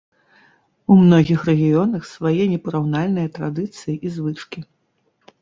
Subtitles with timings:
[0.95, 4.59] У многіх рэгіёнах свае непараўнальныя традыцыі і звычкі.